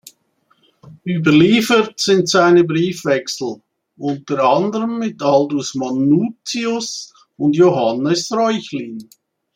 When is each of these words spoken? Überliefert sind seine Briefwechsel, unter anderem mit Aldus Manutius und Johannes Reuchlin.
Überliefert 1.05 1.99
sind 1.99 2.27
seine 2.27 2.63
Briefwechsel, 2.63 3.61
unter 3.97 4.43
anderem 4.43 4.97
mit 4.97 5.21
Aldus 5.21 5.75
Manutius 5.75 7.13
und 7.37 7.55
Johannes 7.55 8.31
Reuchlin. 8.31 9.07